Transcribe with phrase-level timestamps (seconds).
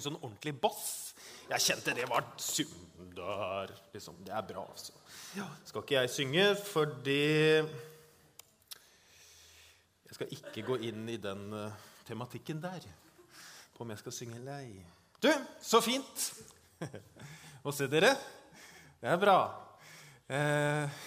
[0.00, 1.12] sånn ordentlig bass.
[1.50, 3.72] Jeg kjente det var synder.
[3.92, 4.22] Liksom.
[4.24, 4.94] Det er bra, altså.
[5.36, 7.22] Ja, skal ikke jeg synge, fordi
[10.12, 11.72] Jeg skal ikke gå inn i den uh,
[12.08, 12.84] tematikken der.
[13.76, 14.82] På om jeg skal synge eller ei.
[15.22, 16.26] Du, så fint
[17.68, 18.10] å se dere.
[19.00, 19.38] Det er bra.
[20.32, 21.00] Eh,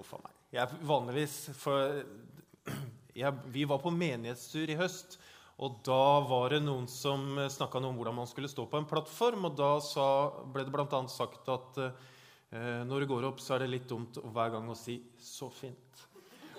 [0.00, 0.34] Uff a meg.
[0.54, 2.02] Jeg vanligvis for,
[3.22, 5.18] jeg, Vi var på menighetstur i høst.
[5.56, 9.48] Og da var det noen som snakka om hvordan man skulle stå på en plattform.
[9.48, 10.06] Og da sa,
[10.52, 11.00] ble det bl.a.
[11.08, 14.76] sagt at eh, når du går opp, så er det litt dumt hver gang å
[14.76, 16.04] si 'så fint'.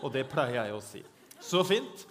[0.01, 1.03] Og det pleier jeg å si.
[1.41, 2.05] Så fint.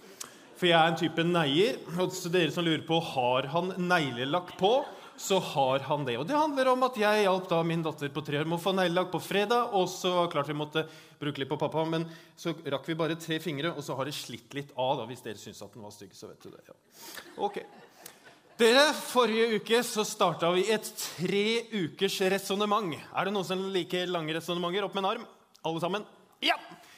[0.57, 1.77] For jeg er en type neier.
[1.99, 4.71] Og så dere som lurer på har han neglelakk på,
[5.17, 6.17] så har han det.
[6.21, 8.63] Og det handler om at jeg hjalp da min datter på tre år med å
[8.63, 9.73] få neglelakk på fredag.
[9.77, 10.87] Og så klart vi måtte
[11.19, 12.05] bruke litt på pappa, men
[12.37, 15.25] så rakk vi bare tre fingre, og så har det slitt litt av, da, hvis
[15.25, 16.15] dere syns at den var stygg.
[16.17, 16.63] så vet du det.
[16.67, 16.77] Ja.
[17.47, 17.61] Ok.
[18.57, 21.45] Dere, Forrige uke så starta vi et tre
[21.77, 22.95] ukers resonnement.
[23.13, 24.87] Er det noen som liker lange resonnementer?
[24.87, 25.27] Opp med en arm.
[25.61, 26.07] Alle sammen?
[26.41, 26.57] Ja!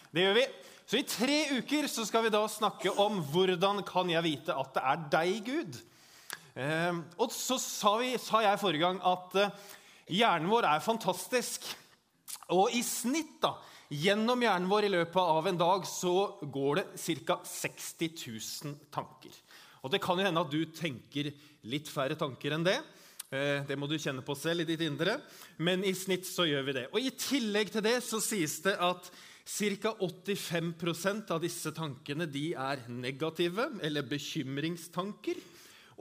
[0.09, 0.45] Det gjør vi.
[0.89, 4.71] Så i tre uker så skal vi da snakke om hvordan kan jeg vite at
[4.73, 5.75] det er deg, Gud.
[6.57, 9.67] Eh, og så sa, vi, sa, jeg forrige gang at eh,
[10.21, 11.67] hjernen vår er fantastisk.
[12.55, 13.53] Og i snitt, da,
[13.89, 16.85] gjennom hjernen vår i løpet av en dag, så går det
[17.25, 17.39] ca.
[17.43, 18.13] 60
[18.63, 19.33] 000 tanker.
[19.83, 21.31] Og det kan jo hende at du tenker
[21.69, 22.77] litt færre tanker enn det.
[23.29, 25.17] Eh, det må du kjenne på selv i ditt indre.
[25.57, 26.85] Men i snitt så gjør vi det.
[26.93, 29.11] Og i tillegg til det så sies det at
[29.49, 29.95] Ca.
[29.97, 35.39] 85% av disse tankene de er negative, eller bekymringstanker.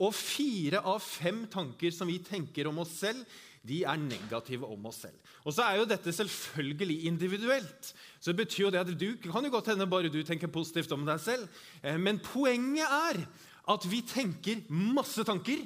[0.05, 3.23] Og fire av fem tanker som vi tenker om oss selv,
[3.67, 5.17] de er negative om oss selv.
[5.43, 7.91] Og så er jo dette selvfølgelig individuelt.
[8.19, 10.91] Så det betyr jo det at du kan jo godt hende bare du tenker positivt
[10.95, 11.47] om deg selv.
[11.83, 13.23] Eh, men poenget er
[13.69, 15.65] at vi tenker masse tanker.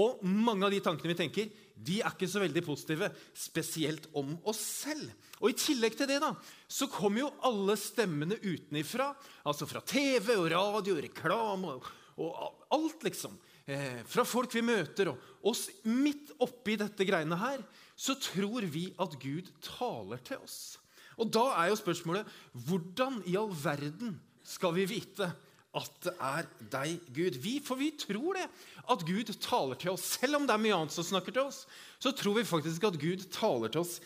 [0.00, 1.50] Og mange av de tankene vi tenker,
[1.80, 5.08] de er ikke så veldig positive, spesielt om oss selv.
[5.40, 6.34] Og I tillegg til det da,
[6.68, 9.10] så kommer jo alle stemmene utenifra,
[9.48, 11.88] altså fra TV og radio, reklame og,
[12.20, 13.38] og alt, liksom.
[13.70, 15.12] Eh, fra folk vi møter.
[15.12, 17.62] Og oss midt oppi dette greiene her,
[17.94, 20.78] så tror vi at Gud taler til oss.
[21.20, 22.28] Og da er jo spørsmålet
[22.66, 24.16] hvordan i all verden
[24.46, 25.28] skal vi vite
[25.76, 27.36] at det er deg, Gud.
[27.44, 28.48] Vi, for vi tror det,
[28.90, 30.08] at Gud taler til oss.
[30.18, 31.60] Selv om det er mye annet som snakker til oss,
[32.02, 34.00] så tror vi faktisk at Gud taler til oss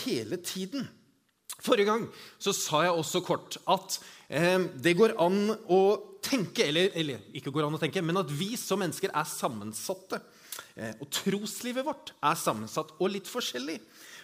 [0.00, 0.88] hele tiden.
[1.60, 2.06] Forrige gang
[2.40, 3.98] så sa jeg også kort at
[4.28, 5.80] eh, det går an å
[6.24, 10.20] tenke eller, eller, ikke går an å tenke, men at vi som mennesker er sammensatte.
[10.76, 13.78] Eh, og troslivet vårt er sammensatt og litt forskjellig.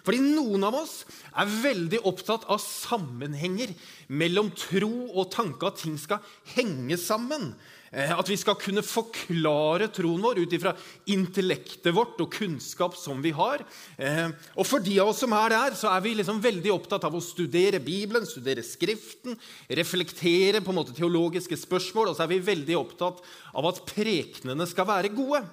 [0.06, 1.00] Fordi noen av oss
[1.34, 3.72] er veldig opptatt av sammenhenger
[4.06, 6.22] mellom tro og tanke, at ting skal
[6.54, 7.50] henge sammen.
[7.92, 10.72] Eh, at vi skal kunne forklare troen vår ut ifra
[11.12, 13.62] intellektet vårt og kunnskap som vi har.
[13.96, 17.06] Eh, og for de av oss som er der, så er vi liksom veldig opptatt
[17.06, 19.38] av å studere Bibelen, studere Skriften,
[19.70, 23.22] reflektere på en måte teologiske spørsmål, og så er vi veldig opptatt
[23.56, 25.44] av at prekenene skal være gode.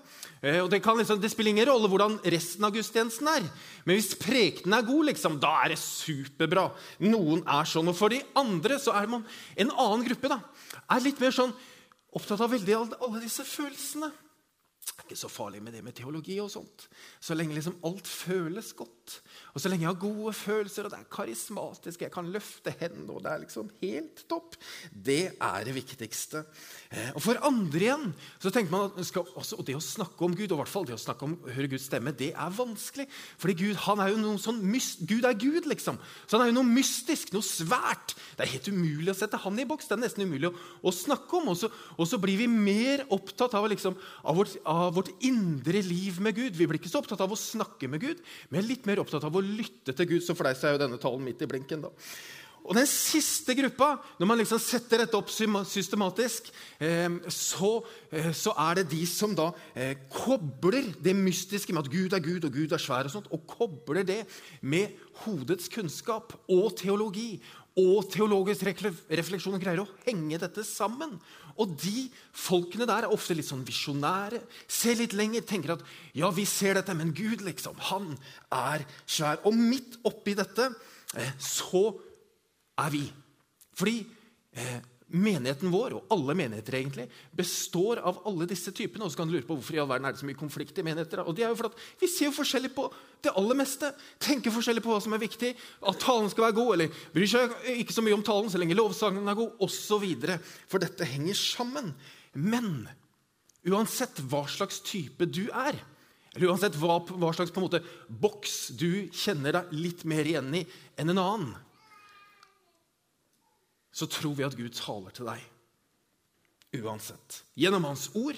[0.44, 3.46] Eh, og det, liksom, det, spiller ingen rolle hvordan resten av gudstjenesten er.
[3.86, 6.66] Men hvis prekenen er god, liksom, da er det superbra.
[7.06, 7.94] Noen er sånn.
[7.94, 9.24] Og for de andre så er man
[9.56, 10.34] en annen gruppe.
[10.34, 10.42] da,
[10.92, 11.54] er litt mer sånn
[12.18, 14.10] opptatt av veldig alle disse følelsene.
[14.84, 16.88] Det er ikke så farlig med det med teologi og sånt.
[17.20, 19.03] Så lenge liksom alt føles godt.
[19.54, 23.14] Og så lenge jeg har gode følelser, og det er karismatisk, jeg kan løfte hendene,
[23.14, 24.58] og det er liksom helt topp,
[24.90, 26.42] det er det viktigste.
[26.90, 28.08] Eh, og for andre igjen
[28.42, 30.98] så tenker man at også, det å snakke om Gud, og i hvert fall det
[30.98, 33.06] å snakke om høre Guds stemme, det er vanskelig.
[33.42, 36.00] Fordi Gud han er jo noe sånn myst, Gud er Gud, liksom.
[36.26, 38.16] Så han er jo noe mystisk, noe svært.
[38.34, 39.90] Det er helt umulig å sette han i boks.
[39.90, 41.52] Det er nesten umulig å, å snakke om.
[41.54, 45.82] Og så, og så, blir vi mer opptatt av, liksom, av, vårt, av vårt indre
[45.86, 46.58] liv med Gud.
[46.58, 48.22] Vi blir ikke så opptatt av å snakke med Gud,
[48.54, 50.24] men litt mer opptatt av å lytte til Gud.
[50.26, 51.88] Så for deg så er jo denne talen midt i blinken.
[51.88, 51.92] da.
[52.64, 56.48] Og den siste gruppa, når man liksom setter dette opp systematisk,
[56.80, 57.72] eh, så,
[58.12, 62.24] eh, så, er det de som da eh, kobler det mystiske med at Gud er
[62.24, 64.22] Gud og Gud er svær, og sånt, og kobler det
[64.62, 67.36] med hodets kunnskap og teologi
[67.80, 71.16] og teologisk refleksjon greier å henge dette sammen.
[71.58, 75.84] Og de folkene der er ofte litt sånn visjonære, ser litt lenger, tenker at
[76.18, 78.12] ja, vi ser dette, men Gud, liksom, han
[78.54, 79.42] er svær.
[79.50, 80.70] Og midt oppi dette
[81.18, 81.88] eh, så
[82.82, 83.04] er vi.
[83.78, 84.00] Fordi
[84.58, 84.80] eh,
[85.14, 87.06] menigheten vår, og alle menigheter egentlig,
[87.38, 89.06] består av alle disse typene.
[89.06, 90.80] Og så kan du lure på hvorfor i all verden er det så mye konflikt
[90.82, 91.22] i menigheter.
[91.24, 92.88] Og det er jo for at Vi ser jo forskjellig på
[93.24, 93.92] det aller meste.
[94.22, 95.54] Tenker forskjellig på hva som er viktig.
[95.86, 98.78] At talen skal være god, eller bryr seg ikke så mye om talen så lenge
[98.80, 100.10] lovsangen er god, osv.
[100.68, 101.94] For dette henger sammen.
[102.34, 102.86] Men
[103.64, 105.78] Uansett hva slags type du er,
[106.34, 110.50] eller uansett hva, hva slags på en måte, boks du kjenner deg litt mer igjen
[110.58, 110.64] i
[111.00, 111.54] enn en annen,
[113.94, 117.44] så tror vi at Gud taler til deg uansett.
[117.54, 118.38] Gjennom Hans ord,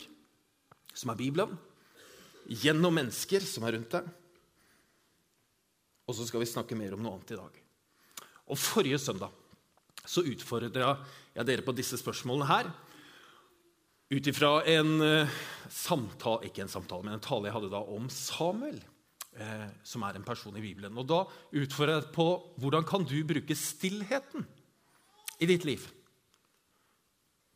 [0.96, 1.56] som er Bibelen,
[2.46, 4.10] gjennom mennesker som er rundt deg.
[6.06, 7.62] Og så skal vi snakke mer om noe annet i dag.
[8.52, 9.31] Og Forrige søndag
[10.06, 10.92] så utfordra
[11.36, 12.68] jeg dere på disse spørsmålene her
[14.13, 15.38] ut ifra en uh,
[15.74, 18.78] samtale Ikke en samtale, men en tale jeg hadde da om Samuel,
[19.34, 20.94] eh, som er en person i Bibelen.
[21.01, 21.24] Og Da
[21.58, 22.28] utfordra jeg på
[22.62, 24.46] hvordan kan du bruke stillheten
[25.40, 25.84] i ditt liv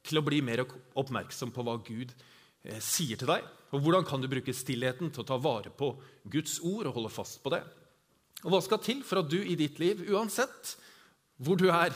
[0.09, 2.13] til å bli mer oppmerksom på hva Gud
[2.63, 3.45] eh, sier til deg.
[3.75, 5.91] Og hvordan kan du bruke stillheten til å ta vare på
[6.31, 7.61] Guds ord og holde fast på det?
[8.45, 10.75] Og hva skal til for at du i ditt liv, uansett
[11.43, 11.93] hvor du er,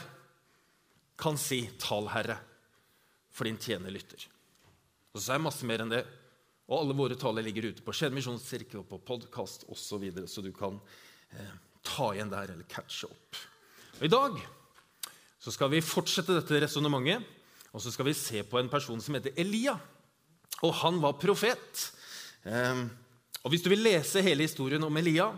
[1.20, 2.40] kan si 'Tal, Herre',
[3.32, 4.28] for din tjener lytter.
[5.14, 6.04] Og så er det masse mer enn det.
[6.70, 10.28] Og alle våre taler ligger ute på Skien misjonskirke og på podkast osv., så, videre,
[10.28, 10.80] så du kan
[11.36, 13.40] eh, ta igjen der eller catche opp.
[14.00, 14.40] Og I dag
[15.44, 17.26] så skal vi fortsette dette resonnementet,
[17.74, 19.74] og så skal vi se på en person som heter Elia.
[20.64, 21.88] Og han var profet.
[22.48, 22.84] Eh,
[23.44, 25.32] og Hvis du vil lese hele historien om Elia,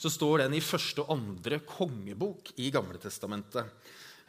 [0.00, 3.66] så står den i første og andre kongebok i Gamle Testamentet.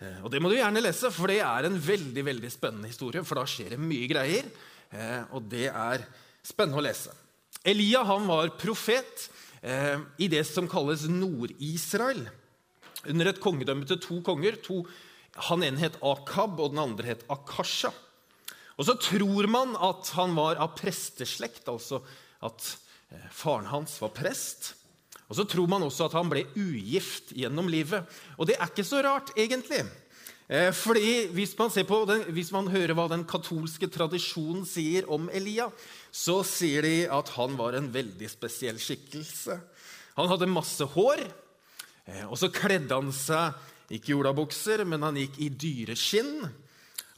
[0.02, 3.24] Eh, og Det må du gjerne lese, for det er en veldig veldig spennende historie.
[3.24, 4.50] For da skjer det mye greier.
[4.92, 6.04] Eh, og det er
[6.44, 7.14] spennende å lese.
[7.64, 9.30] Elia han var profet
[10.18, 12.24] i det som kalles Nord-Israel.
[13.06, 14.56] Under et kongedømme til to konger.
[14.66, 14.80] To,
[15.36, 17.94] han ene het Akab, og den andre het Akasha.
[18.80, 22.02] Og så tror man at han var av presteslekt, altså
[22.44, 22.76] at
[23.14, 24.74] eh, faren hans var prest.
[25.30, 28.08] Og så tror man også at han ble ugift gjennom livet.
[28.36, 29.86] Og det er ikke så rart, egentlig.
[30.52, 31.72] Eh, fordi hvis man,
[32.10, 35.70] den, hvis man, hører hva den katolske tradisjonen sier om Elia,
[36.12, 39.56] så sier de at han var en veldig spesiell skikkelse.
[40.18, 41.24] Han hadde masse hår,
[42.10, 43.56] eh, og så kledde han seg
[43.92, 46.48] ikke olabukser, men han gikk i dyreskinn.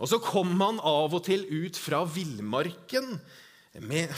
[0.02, 3.16] Og så kom han av og til ut fra villmarken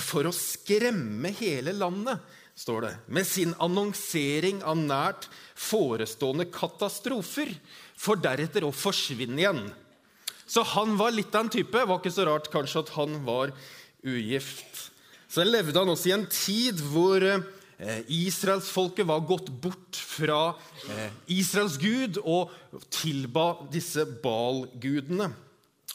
[0.02, 2.20] for å skremme hele landet,
[2.56, 5.28] står det, med sin annonsering av nært
[5.60, 7.52] forestående katastrofer
[8.00, 9.66] for deretter å forsvinne igjen.
[10.48, 11.74] Så han var litt av en type.
[11.76, 13.52] Det var ikke så rart kanskje at han var
[14.06, 14.90] ugift.
[15.28, 17.44] Så levde han også i en tid hvor eh,
[18.08, 20.56] israelsfolket var gått bort fra
[20.90, 22.54] eh, Israels gud og
[22.94, 25.32] tilba disse Baal-gudene.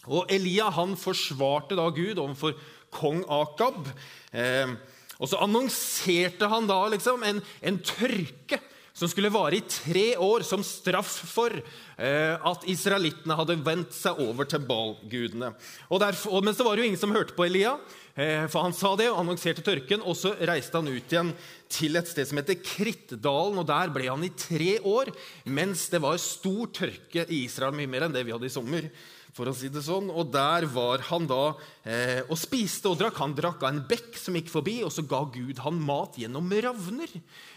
[0.08, 2.56] Og Elia han forsvarte da Gud overfor
[2.94, 3.88] kong Akab.
[4.32, 4.74] Eh,
[5.20, 8.60] og så annonserte han da liksom en, en tørke
[9.00, 14.18] som skulle vare i tre år som straff for eh, at israelittene hadde vendt seg
[14.20, 15.54] over til Baal-gudene.
[15.88, 17.78] Men så var det jo ingen som hørte på Elia,
[18.09, 18.09] eh,
[18.50, 20.02] for han sa det og annonserte tørken.
[20.04, 21.32] Og så reiste han ut igjen
[21.70, 25.12] til et sted som heter Krittdalen, og der ble han i tre år,
[25.46, 28.90] mens det var stor tørke i Israel, mye mer enn det vi hadde i sommer
[29.34, 30.10] for å si det sånn.
[30.10, 31.52] Og der var han da
[31.84, 33.18] eh, og spiste og drakk.
[33.22, 36.50] Han drakk av en bekk som gikk forbi, og så ga Gud han mat gjennom
[36.50, 37.14] ravner.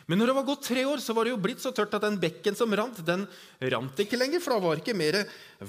[0.10, 2.06] Men når det var gått tre år, så var det jo blitt så tørt at
[2.06, 3.26] den bekken som rant, den
[3.74, 5.22] rant ikke lenger, for da var det ikke mer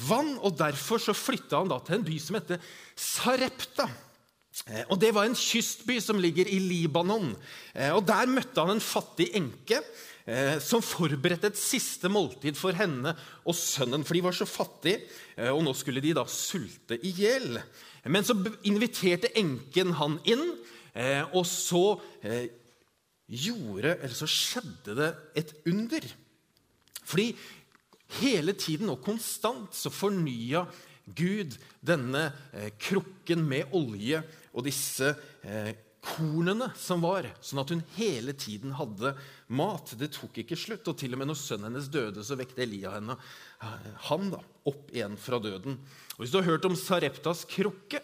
[0.08, 0.34] vann.
[0.42, 3.88] og Derfor så flytta han da til en by som heter Sarepta.
[4.70, 7.34] Eh, og Det var en kystby som ligger i Libanon.
[7.74, 9.80] Eh, og Der møtte han en fattig enke
[10.26, 14.06] eh, som forberedte et siste måltid for henne og sønnen.
[14.06, 15.02] For de var så fattige,
[15.50, 17.58] og nå skulle de da sulte i hjel.
[18.06, 18.36] Men så
[18.68, 20.44] inviterte enken han inn,
[21.34, 21.96] og så
[23.26, 25.08] gjorde, eller så skjedde det
[25.40, 26.06] et under.
[27.02, 27.32] Fordi
[28.20, 30.62] hele tiden og konstant så fornya
[31.18, 32.28] Gud denne
[32.78, 34.22] krukken med olje
[34.54, 35.10] og disse
[35.42, 39.14] eh, kornene som var, sånn at hun hele tiden hadde
[39.56, 39.94] mat.
[39.98, 40.88] Det tok ikke slutt.
[40.90, 44.42] Og til og med når sønnen hennes døde, så vekte Elia henne eh, han da,
[44.68, 45.78] opp igjen fra døden.
[46.14, 48.02] Og Hvis du har hørt om Sareptas krukke,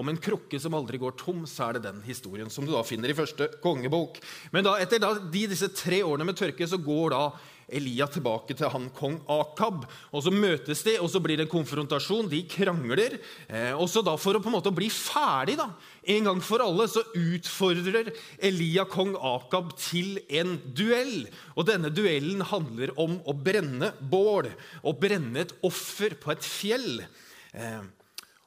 [0.00, 2.80] om en krukke som aldri går tom, så er det den historien som du da
[2.86, 4.22] finner i første kongebok.
[4.54, 7.26] Men da, etter da, de, disse tre årene med tørke så går da
[7.72, 9.86] Elia tilbake til han kong Akab.
[10.12, 12.28] og Så møtes de, og så blir det en konfrontasjon.
[12.30, 13.18] De krangler.
[13.48, 15.70] Eh, og så da For å på en måte bli ferdig da,
[16.12, 18.12] en gang for alle så utfordrer
[18.42, 21.26] Elia kong Akab til en duell.
[21.56, 24.50] Og Denne duellen handler om å brenne bål,
[24.82, 27.02] å brenne et offer på et fjell.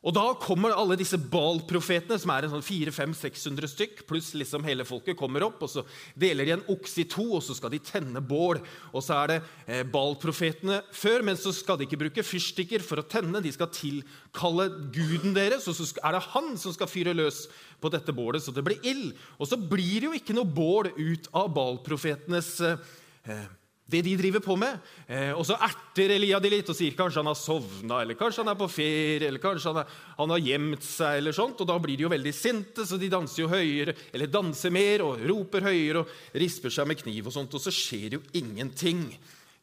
[0.06, 4.86] Og da kommer alle disse Baal-profetene, som er en sånn 400-600 stykk, pluss liksom hele
[4.86, 5.84] folket, kommer opp, og så
[6.14, 8.62] deler de en okse i to, og så skal de tenne bål.
[8.94, 13.02] Og så er det eh, Baal-profetene før, men så skal de ikke bruke fyrstikker for
[13.02, 13.42] å tenne.
[13.42, 17.48] De skal tilkalle guden deres, og så er det han som skal fyre løs
[17.82, 19.16] på dette bålet, så det blir ild.
[19.42, 23.46] Og så blir det jo ikke noe bål ut av Baal-profetenes eh,
[23.86, 24.80] det de driver på med.
[25.06, 28.42] Eh, og så erter Elia de litt og sier kanskje han har sovna, eller kanskje
[28.42, 31.70] han er på ferie, eller kanskje han, er, han, har gjemt seg, eller sånt, og
[31.70, 35.22] da blir de jo veldig sinte, så de danser jo høyere, eller danser mer og
[35.30, 39.06] roper høyere og risper seg med kniv og sånt, og så skjer jo ingenting.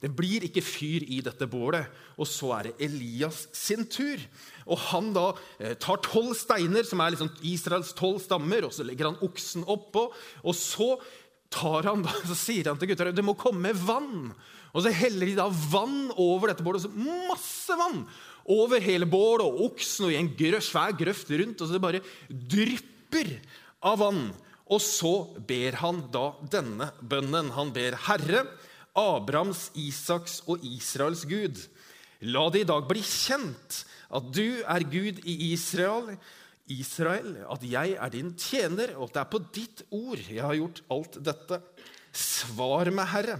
[0.02, 1.86] Det blir ikke fyr i dette bålet.
[2.18, 4.18] Og så er det Elias sin tur.
[4.66, 5.28] Og Han da
[5.62, 9.62] eh, tar tolv steiner, som er liksom Israels tolv stammer, og så legger han oksen
[9.70, 10.08] oppå.
[10.42, 10.96] Og så
[11.52, 14.32] tar han da, så sier han til gutta det må komme vann.
[14.72, 16.86] Og så heller de da vann over dette bålet.
[16.86, 16.92] Så
[17.28, 18.06] Masse vann
[18.50, 21.60] over hele bålet og oksen og i en grøf, svær grøft rundt.
[21.60, 23.36] Og så det bare drypper
[23.84, 24.24] av vann.
[24.72, 25.12] Og så
[25.44, 27.52] ber han da denne bønnen.
[27.58, 28.46] Han ber Herre,
[28.96, 31.60] Abrahams, Isaks og Israels Gud.
[32.32, 33.82] La det i dag bli kjent
[34.12, 36.14] at du er Gud i Israel
[36.72, 40.58] Israel, at jeg er din tjener, og at det er på ditt ord jeg har
[40.58, 41.60] gjort alt dette.
[42.12, 43.38] Svar meg, Herre,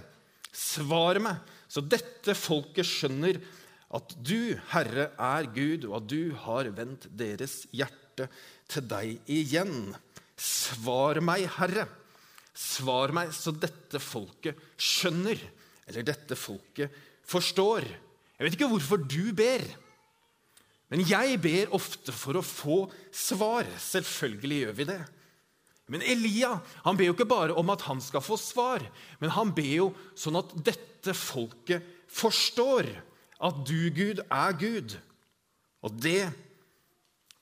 [0.53, 1.41] svar meg,
[1.73, 3.41] så dette folket skjønner
[3.93, 8.29] at du, Herre, er Gud, og at du har vendt deres hjerte
[8.73, 9.93] til deg igjen.
[10.37, 11.87] Svar meg, Herre.
[12.57, 15.41] Svar meg, så dette folket skjønner,
[15.89, 16.93] eller dette folket
[17.29, 17.87] forstår.
[18.37, 19.65] Jeg vet ikke hvorfor du ber.
[20.93, 22.83] Men jeg ber ofte for å få
[23.17, 23.65] svar.
[23.81, 25.01] Selvfølgelig gjør vi det.
[25.93, 26.53] Men Elia
[26.85, 28.85] han ber jo ikke bare om at han skal få svar,
[29.21, 32.87] men han ber jo sånn at dette folket forstår
[33.43, 34.95] at du, Gud, er Gud.
[35.83, 36.31] Og det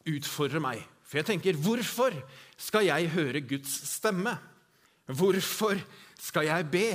[0.09, 0.87] utfordrer meg.
[1.05, 2.15] For jeg tenker, hvorfor
[2.55, 4.37] skal jeg høre Guds stemme?
[5.11, 5.83] Hvorfor
[6.23, 6.89] skal jeg be?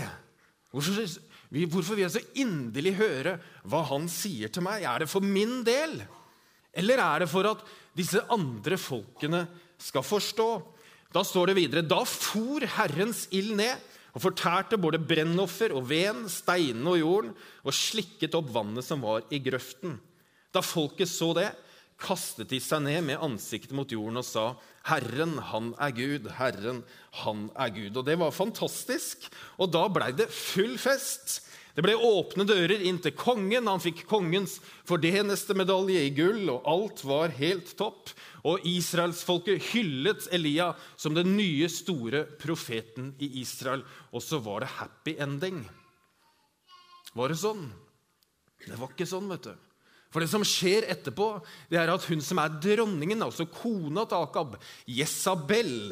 [0.71, 1.03] Hvorfor,
[1.51, 4.87] hvorfor vil jeg så inderlig høre hva han sier til meg?
[4.87, 5.99] Er det for min del?
[6.75, 7.63] Eller er det for at
[7.95, 9.45] disse andre folkene
[9.81, 10.49] skal forstå?
[11.15, 16.27] Da står det videre Da for Herrens ild ned og fortærte både brennoffer og veden,
[16.31, 17.31] steinene og jorden,
[17.67, 19.97] og slikket opp vannet som var i grøften.
[20.55, 21.49] Da folket så det,
[21.99, 24.45] kastet de seg ned med ansiktet mot jorden og sa,
[24.87, 26.83] Herren, han er Gud, Herren,
[27.23, 27.99] han er Gud.
[27.99, 29.27] Og det var fantastisk.
[29.59, 31.39] Og da blei det full fest.
[31.75, 33.67] Det ble åpne dører inn til kongen.
[33.67, 38.13] Han fikk kongens fordeneste medalje i gull, og alt var helt topp.
[38.47, 43.83] Og israelsfolket hyllet Elia som den nye, store profeten i Israel.
[44.15, 45.65] Og så var det happy ending.
[47.15, 47.67] Var det sånn?
[48.65, 49.53] Det var ikke sånn, vet du.
[50.15, 51.27] For det som skjer etterpå,
[51.67, 54.55] det er at hun som er dronningen, altså kona til Akab,
[54.87, 55.91] Jesabel,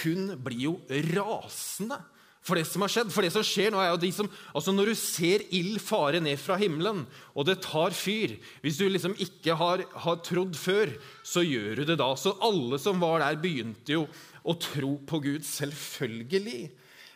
[0.00, 0.74] hun blir jo
[1.14, 2.00] rasende
[2.44, 3.12] for det som har skjedd.
[3.14, 6.20] For det som skjer nå er jo de som, altså Når du ser ild fare
[6.20, 10.92] ned fra himmelen, og det tar fyr Hvis du liksom ikke har, har, trodd før,
[11.24, 12.12] så gjør du det da.
[12.20, 14.06] Så alle som var der, begynte jo
[14.44, 15.44] å tro på Gud.
[15.48, 16.68] Selvfølgelig.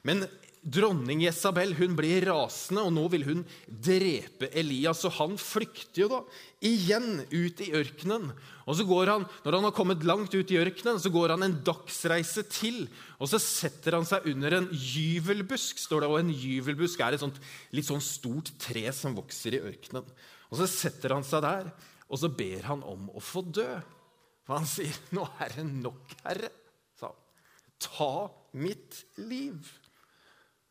[0.08, 0.24] Men
[0.68, 5.00] Dronning Jesabel hun blir rasende, og nå vil hun drepe Elias.
[5.08, 6.18] Og han flykter jo da
[6.68, 8.32] igjen ut i ørkenen.
[8.68, 11.46] Og så går han, Når han har kommet langt ut i ørkenen, så går han
[11.46, 12.88] en dagsreise til.
[13.16, 15.78] Og så setter han seg under en gyvelbusk.
[15.78, 17.40] står det, og En gyvelbusk er et sånt,
[17.72, 20.04] litt sånn stort tre som vokser i ørkenen.
[20.50, 21.72] Og Så setter han seg der,
[22.08, 23.80] og så ber han om å få dø.
[24.44, 26.50] For han sier, 'Nå er det nok, Herre',
[26.96, 27.16] sa han.
[27.78, 29.87] 'Ta mitt liv'.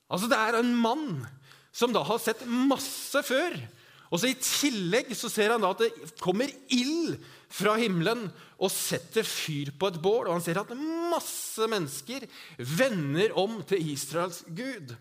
[0.07, 1.25] Altså, Det er en mann
[1.75, 3.57] som da har sett masse før.
[4.07, 7.17] Og så I tillegg så ser han da at det kommer ild
[7.51, 10.29] fra himmelen og setter fyr på et bål.
[10.29, 10.71] Og han ser at
[11.11, 12.25] masse mennesker
[12.57, 14.95] vender om til Israels gud.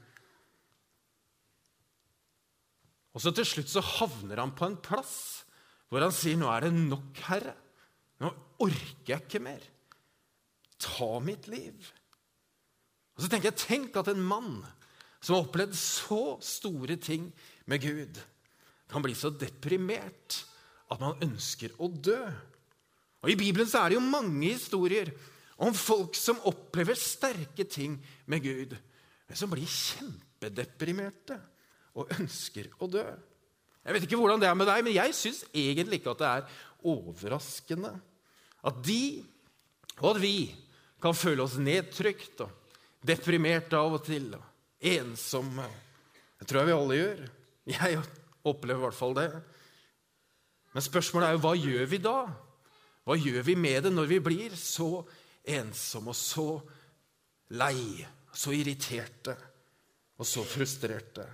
[3.17, 5.47] Og så Til slutt så havner han på en plass
[5.87, 7.55] hvor han sier, 'Nå er det nok, Herre.
[8.19, 9.63] Nå orker jeg ikke mer.
[10.83, 11.93] Ta mitt liv.'
[13.17, 14.67] Og så tenker jeg, Tenk at en mann
[15.21, 17.31] som har opplevd så store ting
[17.67, 18.21] med Gud,
[18.91, 20.43] kan bli så deprimert
[20.93, 22.21] at man ønsker å dø.
[23.25, 25.11] Og I Bibelen så er det jo mange historier
[25.59, 27.97] om folk som opplever sterke ting
[28.29, 28.77] med Gud,
[29.27, 31.39] men som blir kjempedeprimerte
[31.97, 33.07] og ønsker å dø.
[33.87, 36.31] Jeg vet ikke hvordan det er med deg, men jeg syns egentlig ikke at det
[36.31, 37.95] er overraskende
[38.67, 39.01] at de
[40.03, 40.37] og at vi
[41.03, 42.53] kan føle oss nedtrykt og
[43.07, 44.35] deprimert av og til.
[44.37, 45.67] og ensomme.
[46.39, 47.23] Det tror jeg vi alle gjør.
[47.67, 48.01] Jeg
[48.47, 49.31] opplever i hvert fall det.
[50.75, 52.19] Men spørsmålet er jo hva gjør vi da?
[53.07, 55.01] Hva gjør vi med det når vi blir så
[55.47, 56.49] ensomme og så
[57.57, 58.05] lei,
[58.35, 59.37] så irriterte
[60.19, 61.27] og så frustrerte?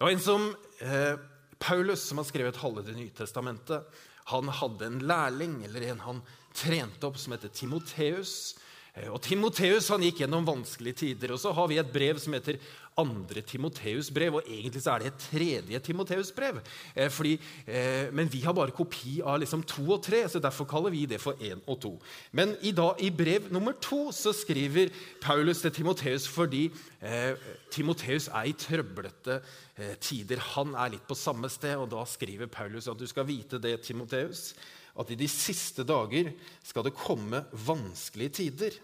[0.00, 0.46] Det var en som
[0.80, 1.18] eh,
[1.60, 3.84] Paulus, som har skrevet halve Det nye testamentet,
[4.30, 6.22] han hadde en lærling, eller en han
[6.56, 8.54] trente opp, som heter Timoteus.
[9.00, 11.32] Eh, og Timoteus han gikk gjennom vanskelige tider.
[11.32, 12.60] og Så har vi et brev som heter
[13.00, 14.38] andre Timoteus brev.
[14.38, 16.60] Og egentlig så er det et tredje Timoteus brev.
[16.94, 17.20] Eh,
[17.66, 21.06] eh, men vi har bare kopi av liksom to og tre, så derfor kaller vi
[21.06, 21.92] det for én og to.
[22.32, 24.90] Men i, dag, i brev nummer to så skriver
[25.20, 27.36] Paulus til Timoteus fordi eh,
[27.70, 29.40] Timoteus er i trøblete
[29.76, 30.42] eh, tider.
[30.56, 33.80] Han er litt på samme sted, og da skriver Paulus at du skal vite det,
[33.86, 34.52] Timoteus
[34.98, 36.32] at i de siste dager
[36.66, 38.74] skal det komme vanskelige tider.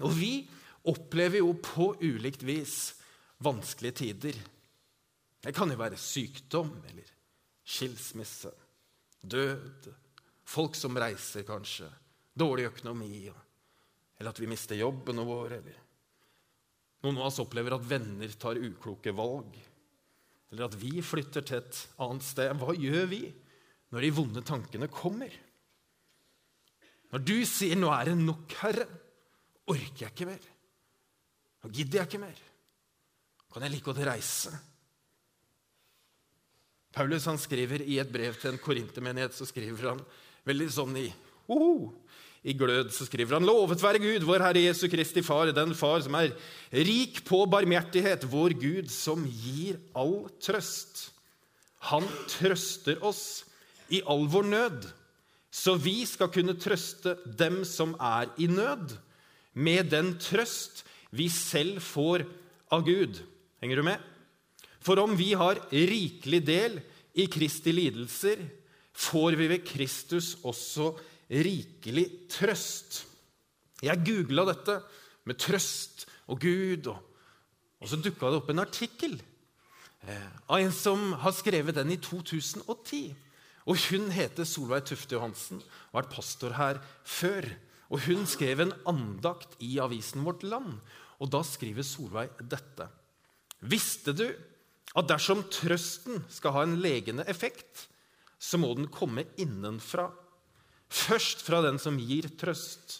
[0.00, 0.32] Og vi
[0.88, 2.94] opplever jo på ulikt vis
[3.44, 4.38] vanskelige tider.
[5.42, 7.10] Det kan jo være sykdom eller
[7.62, 8.50] skilsmisse,
[9.20, 9.90] død,
[10.48, 11.88] folk som reiser, kanskje,
[12.34, 13.26] dårlig økonomi,
[14.18, 15.78] eller at vi mister jobben vår, eller
[17.02, 19.54] noen av oss opplever at venner tar ukloke valg,
[20.52, 22.58] eller at vi flytter til et annet sted.
[22.60, 23.24] Hva gjør vi?
[23.92, 25.32] når de vonde tankene kommer.
[27.12, 28.88] Når du sier 'Nå er det nok, Herre',
[29.70, 30.50] orker jeg ikke mer.
[31.62, 32.42] Nå gidder jeg ikke mer.
[33.52, 34.52] Kan jeg like godt reise?
[36.92, 40.02] Paulus han skriver i et brev til en korintermenighet så skriver han
[40.48, 41.06] veldig sånn i,
[41.48, 41.92] oho,
[42.42, 46.02] i glød så skriver han, Lovet være Gud, vår Herre Jesu Kristi Far, den Far
[46.04, 46.34] som er
[46.74, 51.06] rik på barmhjertighet, vår Gud som gir all trøst.
[51.92, 53.44] Han trøster oss
[53.92, 54.90] i all vår nød,
[55.52, 58.96] så vi skal kunne trøste dem som er i nød,
[59.52, 62.24] med den trøst vi selv får
[62.72, 63.20] av Gud.
[63.60, 64.08] Henger du med?
[64.82, 66.80] For om vi har rikelig del
[67.14, 68.40] i Kristi lidelser,
[68.92, 70.92] får vi ved Kristus også
[71.32, 73.04] rikelig trøst.
[73.82, 74.78] Jeg googla dette
[75.28, 76.98] med trøst og Gud, og,
[77.82, 79.16] og så dukka det opp en artikkel
[80.06, 83.02] eh, av en som har skrevet den i 2010.
[83.70, 87.46] Og Hun heter Solveig Tufte Johansen og har vært pastor her før.
[87.92, 90.78] Og Hun skrev en andakt i avisen Vårt Land,
[91.20, 92.88] og da skriver Solveig dette.
[93.60, 94.26] Visste du
[94.96, 97.86] at dersom trøsten skal ha en legende effekt,
[98.42, 100.08] så må den komme innenfra.
[100.92, 102.98] Først fra den som gir trøst.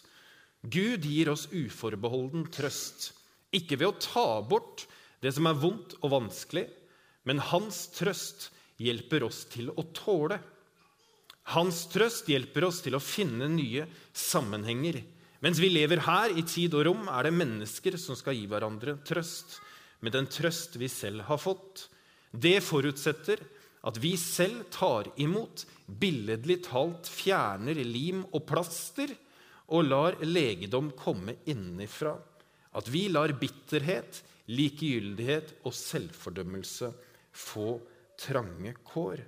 [0.63, 3.11] Gud gir oss uforbeholden trøst,
[3.53, 4.85] ikke ved å ta bort
[5.21, 6.63] det som er vondt og vanskelig,
[7.27, 8.49] men hans trøst
[8.81, 10.39] hjelper oss til å tåle.
[11.51, 15.01] Hans trøst hjelper oss til å finne nye sammenhenger.
[15.43, 18.95] Mens vi lever her i tid og rom, er det mennesker som skal gi hverandre
[19.03, 19.59] trøst
[20.03, 21.89] med den trøst vi selv har fått.
[22.31, 23.43] Det forutsetter
[23.83, 29.11] at vi selv tar imot, billedlig talt fjerner lim og plaster
[29.75, 32.15] og lar legedom komme innenfra.
[32.73, 36.89] At vi lar bitterhet, likegyldighet og selvfordømmelse
[37.35, 37.77] få
[38.19, 39.19] trange kår.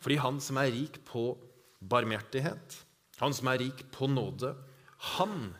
[0.00, 1.34] Fordi han som er rik på
[1.80, 2.76] barmhjertighet,
[3.20, 4.54] han som er rik på nåde,
[5.16, 5.52] han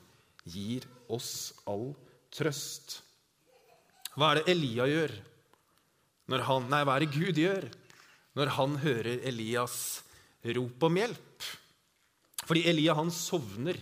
[0.49, 1.93] gir oss all
[2.33, 3.01] trøst.
[4.17, 5.15] Hva er det Elia gjør?
[6.31, 7.67] Han, nei, hva er det Gud gjør
[8.39, 9.79] når han hører Elias
[10.57, 11.49] rop om hjelp?
[12.47, 13.79] Fordi Elia han sovner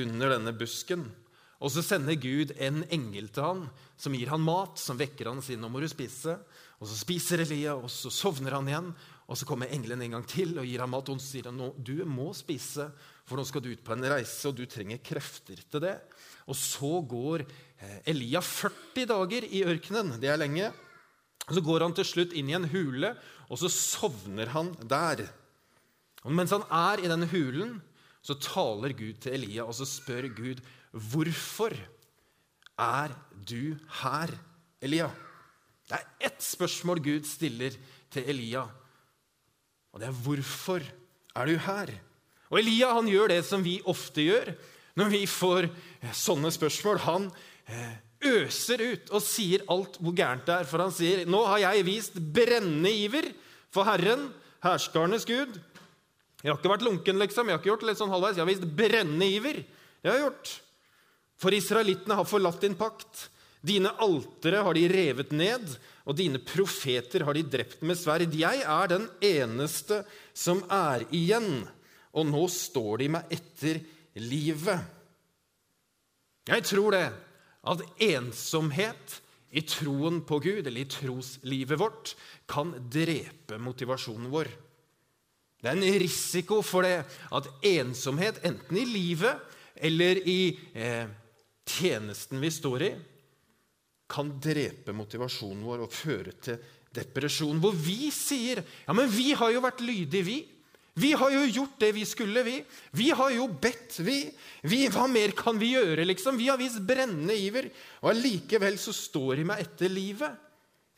[0.00, 1.04] under denne busken.
[1.60, 3.62] Og så sender Gud en engel til han
[4.00, 6.38] som gir han mat, som vekker han sier 'nå må du spise'.
[6.80, 8.94] Og Så spiser Elia, og så sovner han igjen.
[9.30, 11.06] Og Så kommer engelen en gang til og gir ham mat.
[11.06, 12.88] Og hun sier han, du må spise,
[13.28, 15.96] for nå skal du ut på en reise, og du trenger krefter til det.
[16.50, 20.16] Og så går eh, Elia 40 dager i ørkenen.
[20.18, 20.72] Det er lenge.
[21.46, 23.14] Og Så går han til slutt inn i en hule,
[23.50, 25.24] og så sovner han der.
[26.26, 27.78] Og mens han er i denne hulen,
[28.22, 30.60] så taler Gud til Elia, og så spør Gud,
[30.92, 31.72] 'Hvorfor
[32.78, 33.10] er
[33.46, 34.28] du her,
[34.82, 35.14] Elia?'
[35.88, 37.74] Det er ett spørsmål Gud stiller
[38.10, 38.68] til Elia.
[39.92, 40.82] Og det er 'Hvorfor
[41.36, 42.00] er du her?'
[42.50, 44.54] Og Elia han gjør det som vi ofte gjør
[44.96, 45.70] når vi får
[46.02, 46.98] eh, sånne spørsmål.
[46.98, 47.30] Han
[47.68, 50.64] eh, øser ut og sier alt hvor gærent det er.
[50.64, 53.32] For han sier, 'Nå har jeg vist brennende iver
[53.70, 55.60] for Herren, herskarenes Gud.'
[56.42, 57.48] Jeg har ikke vært lunken, liksom.
[57.48, 58.38] Jeg har ikke gjort litt sånn halvveis.
[58.38, 59.58] Jeg har vist brennende iver.
[60.00, 60.52] Jeg har gjort.
[61.36, 63.26] For israelittene har forlatt din pakt.
[63.60, 65.66] Dine altere har de revet ned,
[66.08, 68.32] og dine profeter har de drept med sverd.
[68.32, 70.00] Jeg er den eneste
[70.32, 71.66] som er igjen,
[72.16, 73.82] og nå står de meg etter
[74.16, 74.80] livet.
[76.48, 77.04] Jeg tror det,
[77.70, 79.20] at ensomhet
[79.52, 82.14] i troen på Gud, eller i troslivet vårt,
[82.48, 84.48] kan drepe motivasjonen vår.
[85.60, 87.02] Det er en risiko for det
[87.36, 89.42] at ensomhet, enten i livet
[89.76, 90.40] eller i
[90.72, 91.10] eh,
[91.68, 92.92] tjenesten vi står i,
[94.10, 96.58] kan drepe motivasjonen vår og føre til
[96.94, 97.60] depresjon.
[97.62, 100.38] Hvor vi sier ja, men vi har jo vært lydige, vi.
[101.00, 102.56] Vi har jo gjort det vi skulle, vi.
[102.98, 104.24] Vi har jo bedt, vi.
[104.66, 106.38] vi hva mer kan vi gjøre, liksom?
[106.40, 107.70] Vi har vist brennende iver.
[108.02, 110.34] Og allikevel så står de meg etter livet.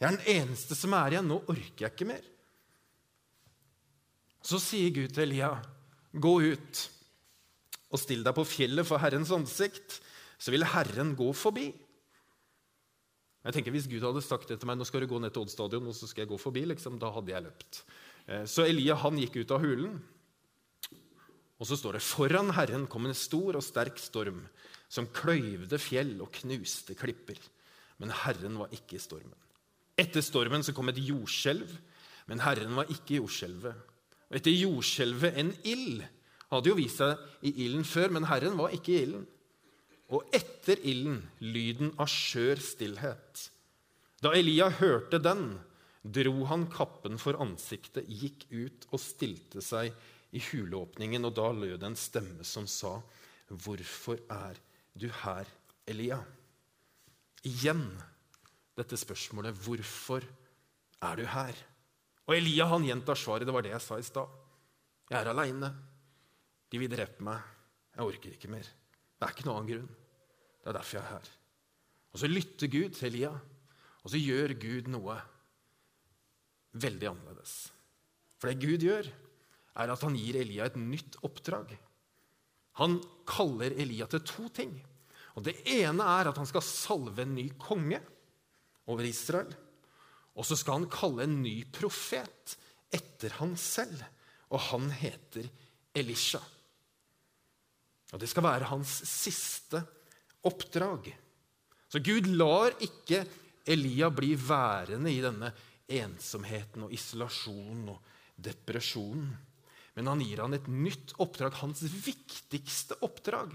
[0.01, 1.29] Jeg er den eneste som er igjen.
[1.29, 2.25] Nå orker jeg ikke mer.
[4.43, 5.53] Så sier Gud til Elia,
[6.11, 6.81] gå ut
[7.93, 10.01] og still deg på fjellet for Herrens ansikt,
[10.41, 11.69] så vil Herren gå forbi.
[13.43, 15.43] Jeg tenker Hvis Gud hadde sagt det til meg, nå skal du gå ned til
[15.43, 17.83] Odd stadion, og så skal jeg gå forbi, liksom, da hadde jeg løpt.
[18.31, 19.97] Eh, så Elia han gikk ut av hulen,
[21.63, 24.41] og så står det foran Herren kom en stor og sterk storm
[24.91, 27.39] som kløyvde fjell og knuste klipper.
[28.03, 29.37] Men Herren var ikke i stormen.
[29.95, 31.71] Etter stormen så kom et jordskjelv,
[32.27, 33.79] men Herren var ikke i jordskjelvet.
[34.31, 36.03] Og etter jordskjelvet en ild.
[36.51, 39.23] Hadde jo vist seg i ilden før, men Herren var ikke i ilden.
[40.13, 43.47] Og etter ilden lyden av skjør stillhet.
[44.23, 45.57] Da Elia hørte den,
[46.03, 49.91] dro han kappen for ansiktet, gikk ut og stilte seg
[50.33, 53.01] i huleåpningen, og da lød en stemme som sa,
[53.49, 54.57] 'Hvorfor er
[54.97, 55.47] du her,
[55.87, 56.25] Elia?'
[57.45, 58.03] Igjen
[58.77, 60.23] dette spørsmålet, 'Hvorfor
[61.03, 61.65] er du her?'
[62.29, 63.47] Og Elia han gjentar svaret.
[63.47, 64.29] Det var det jeg sa i stad.
[65.11, 65.75] Jeg er aleine.
[66.71, 67.43] De vil drepe meg.
[67.97, 68.63] Jeg orker ikke mer.
[68.63, 70.02] Det er ikke noen annen grunn.
[70.63, 71.31] Det er derfor jeg er her.
[72.13, 73.33] Og så lytter Gud til Elia,
[74.03, 75.17] og så gjør Gud noe
[76.83, 77.57] veldig annerledes.
[78.39, 79.09] For det Gud gjør,
[79.83, 81.73] er at han gir Elia et nytt oppdrag.
[82.81, 82.99] Han
[83.29, 84.73] kaller Elia til to ting.
[85.37, 88.01] Og Det ene er at han skal salve en ny konge
[88.93, 89.49] over Israel.
[90.37, 92.57] Og så skal han kalle en ny profet
[92.93, 94.03] etter han selv,
[94.53, 95.49] og han heter
[95.97, 96.41] Elisha.
[98.13, 100.02] Og Det skal være hans siste oppdrag.
[101.93, 103.23] Så Gud lar ikke
[103.69, 105.53] Elia bli værende i denne
[105.93, 109.29] ensomheten og isolasjonen og depresjonen.
[109.95, 111.61] Men han gir han et nytt oppdrag.
[111.61, 113.53] Hans viktigste oppdrag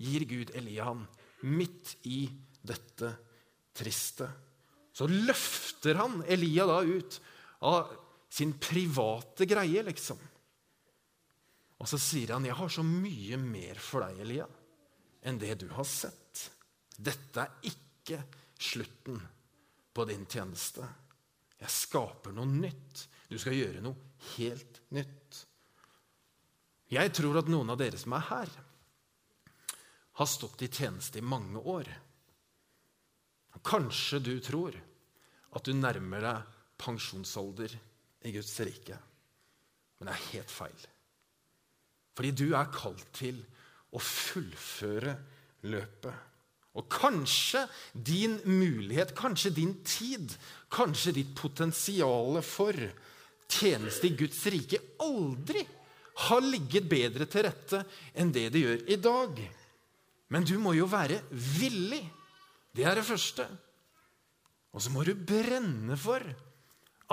[0.00, 1.04] gir Gud Elia han
[1.44, 2.24] midt i
[2.64, 3.10] dette
[3.74, 4.30] triste
[4.94, 7.18] så løfter han Elia da ut
[7.66, 7.90] av
[8.30, 10.20] sin private greie, liksom.
[11.82, 14.46] Og så sier han, 'Jeg har så mye mer for deg, Elia,
[15.24, 16.50] enn det du har sett.'
[16.94, 18.20] 'Dette er ikke
[18.60, 19.18] slutten
[19.94, 20.86] på din tjeneste.'
[21.58, 23.08] 'Jeg skaper noe nytt.
[23.30, 23.96] Du skal gjøre noe
[24.36, 25.44] helt nytt.'
[26.92, 28.50] Jeg tror at noen av dere som er her,
[30.14, 31.88] har stått i tjeneste i mange år.
[33.64, 34.76] Kanskje du tror
[35.56, 37.72] at du nærmer deg pensjonsalder
[38.28, 38.98] i Guds rike.
[39.98, 40.86] Men det er helt feil.
[42.14, 43.40] Fordi du er kalt til
[44.02, 45.16] fullføre
[45.70, 46.14] løpet.
[46.74, 47.62] Og kanskje
[47.94, 50.32] din mulighet, kanskje din tid,
[50.74, 52.74] kanskje ditt potensial for
[53.46, 55.62] tjeneste i Guds rike aldri
[56.26, 57.84] har ligget bedre til rette
[58.18, 59.38] enn det det gjør i dag.
[60.34, 62.02] Men du må jo være villig
[62.74, 63.46] det er det første.
[64.74, 66.24] Og så må du brenne for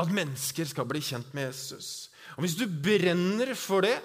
[0.02, 2.10] at mennesker skal bli kjent med Jesus.
[2.36, 4.00] Og Hvis du brenner for det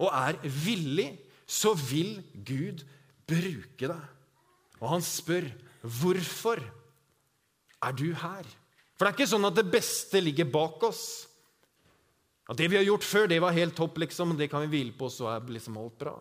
[0.00, 1.10] og er villig,
[1.46, 2.82] så vil Gud
[3.28, 4.02] bruke deg.
[4.80, 5.48] Og han spør,
[5.82, 6.60] 'Hvorfor
[7.82, 8.56] er du her?'
[8.94, 11.26] For det er ikke sånn at det beste ligger bak oss.
[12.48, 14.92] At det vi har gjort før, det var helt topp, liksom, det kan vi hvile
[14.96, 16.14] på, så er liksom alt bra.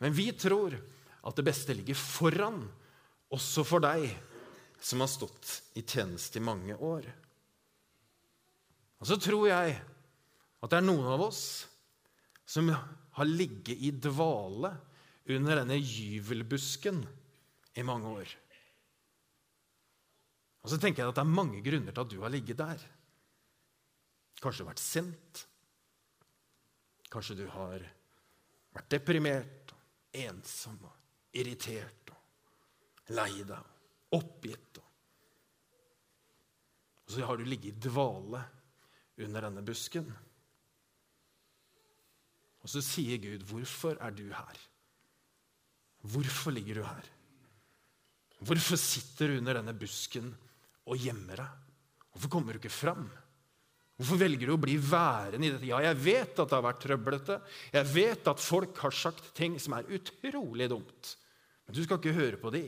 [0.00, 0.74] Men vi tror
[1.22, 2.60] at det beste ligger foran
[3.30, 4.08] også for deg
[4.80, 7.06] som har stått i tjeneste i mange år.
[9.00, 9.76] Og så tror jeg
[10.60, 11.42] at det er noen av oss
[12.48, 12.68] som
[13.18, 14.72] har ligget i dvale
[15.30, 17.02] under denne gyvelbusken
[17.78, 18.36] i mange år.
[20.60, 22.82] Og så tenker jeg at det er mange grunner til at du har ligget der.
[24.40, 25.44] Kanskje du har vært sint.
[27.10, 27.84] Kanskje du har
[28.76, 29.74] vært deprimert,
[30.14, 30.78] ensom
[31.38, 32.00] irritert
[33.14, 33.70] lei deg,
[34.14, 34.80] oppgitt.
[37.04, 38.42] Og så har du ligget i dvale
[39.20, 40.06] under denne busken.
[42.60, 44.66] Og så sier Gud, 'Hvorfor er du her?'
[46.00, 47.08] Hvorfor ligger du her?
[48.40, 50.30] Hvorfor sitter du under denne busken
[50.86, 51.50] og gjemmer deg?
[52.12, 53.10] Hvorfor kommer du ikke fram?
[54.00, 55.68] Hvorfor velger du å bli værende i dette?
[55.68, 57.36] Ja, jeg vet at det har vært trøblete.
[57.74, 61.16] Jeg vet at folk har sagt ting som er utrolig dumt.
[61.66, 62.64] Men du skal ikke høre på de.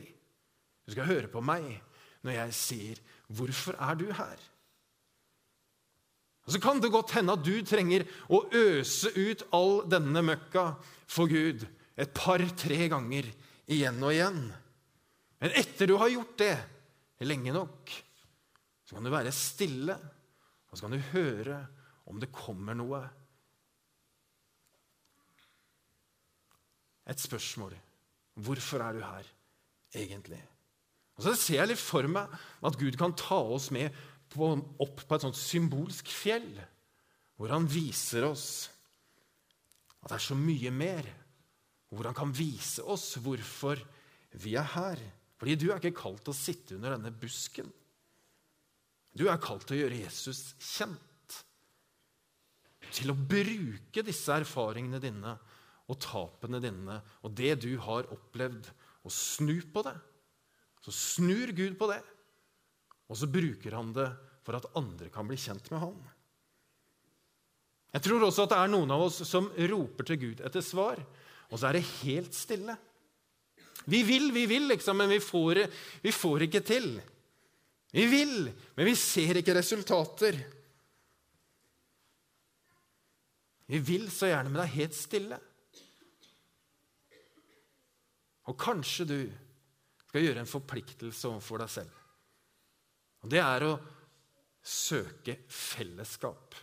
[0.85, 1.81] Du skal høre på meg
[2.23, 4.52] når jeg sier, 'Hvorfor er du her?'
[6.47, 10.73] Så kan det godt hende at du trenger å øse ut all denne møkka
[11.07, 11.63] for Gud
[11.95, 13.29] et par-tre ganger
[13.71, 14.41] igjen og igjen.
[15.43, 16.55] Men etter du har gjort det
[17.23, 17.91] lenge nok,
[18.83, 19.95] så kan du være stille,
[20.67, 21.61] og så kan du høre
[22.11, 22.99] om det kommer noe.
[27.07, 27.75] Et spørsmål.
[28.43, 29.27] Hvorfor er du her,
[29.95, 30.41] egentlig?
[31.15, 32.31] Og Så ser jeg litt for meg
[32.65, 33.93] at Gud kan ta oss med
[34.33, 34.49] på,
[34.83, 36.51] opp på et sånt symbolsk fjell,
[37.37, 38.47] hvor han viser oss
[40.03, 41.07] at det er så mye mer.
[41.93, 43.79] Hvor han kan vise oss hvorfor
[44.41, 44.99] vi er her.
[45.39, 47.69] Fordi du er ikke kalt til å sitte under denne busken.
[49.13, 51.37] Du er kalt til å gjøre Jesus kjent.
[52.93, 55.37] Til å bruke disse erfaringene dine
[55.91, 58.69] og tapene dine og det du har opplevd,
[59.03, 59.95] og snu på det.
[60.83, 61.99] Så snur Gud på det,
[63.11, 64.09] og så bruker han det
[64.43, 65.97] for at andre kan bli kjent med han.
[67.93, 71.01] Jeg tror også at det er noen av oss som roper til Gud etter svar,
[71.51, 72.75] og så er det helt stille.
[73.85, 75.65] Vi vil, vi vil, liksom, men vi får,
[76.01, 76.89] vi får ikke til.
[77.93, 80.39] Vi vil, men vi ser ikke resultater.
[83.69, 85.39] Vi vil så gjerne, men det er helt stille.
[88.49, 89.19] Og kanskje du
[90.07, 92.02] skal gjøre en forpliktelse overfor deg selv.
[93.23, 93.73] Og Det er å
[94.63, 96.55] søke fellesskap.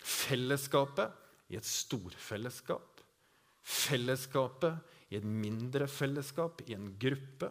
[0.00, 3.02] Fellesskapet i et storfellesskap.
[3.60, 7.50] Fellesskapet i et mindre fellesskap, i en gruppe.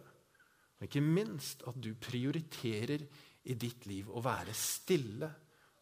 [0.80, 3.04] Og ikke minst at du prioriterer
[3.44, 5.28] i ditt liv å være stille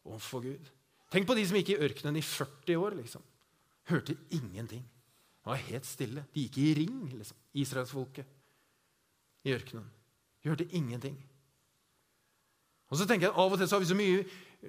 [0.08, 0.70] overfor Gud.
[1.08, 2.98] Tenk på de som gikk i ørkenen i 40 år.
[2.98, 3.22] liksom.
[3.88, 4.82] Hørte ingenting.
[4.82, 6.26] Det var helt stille.
[6.34, 8.26] De gikk i ring, liksom, israelsfolket,
[9.46, 9.86] i ørkenen.
[10.42, 11.16] De hørte ingenting.
[12.88, 14.22] Og så tenker jeg at Av og til så har vi så mye,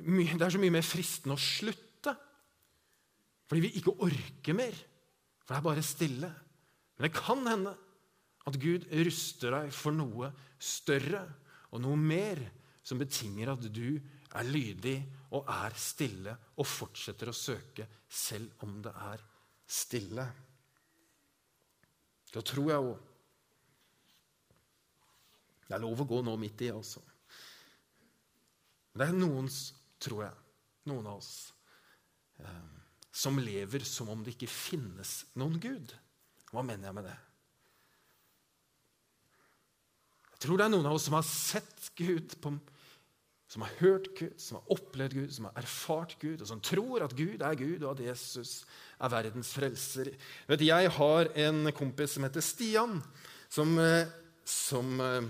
[0.04, 2.14] mye, det er så mye mer fristende å slutte.
[3.50, 4.76] Fordi vi ikke orker mer.
[5.46, 6.32] For det er bare stille.
[6.98, 7.74] Men det kan hende
[8.50, 11.24] at Gud ruster deg for noe større
[11.72, 12.42] og noe mer
[12.86, 14.00] som betinger at du
[14.38, 14.98] er lydig
[15.38, 19.24] og er stille og fortsetter å søke selv om det er
[19.70, 20.26] stille.
[22.30, 23.06] Da tror jeg òg
[25.70, 27.02] Det er lov å gå nå midt i, altså.
[28.98, 29.48] Det er noen,
[30.02, 30.36] tror jeg,
[30.90, 31.34] noen av oss,
[32.42, 32.78] eh,
[33.12, 35.94] som lever som om det ikke finnes noen Gud.
[36.54, 37.18] Hva mener jeg med det?
[40.34, 42.54] Jeg tror det er noen av oss som har sett Gud, på,
[43.52, 47.04] som har hørt Gud, som har opplevd Gud, som har erfart Gud, og som tror
[47.04, 48.62] at Gud er Gud, og at Jesus
[49.02, 50.14] er verdens frelser.
[50.48, 53.02] Vet, jeg har en kompis som heter Stian,
[53.52, 54.08] som, eh,
[54.48, 55.28] som eh,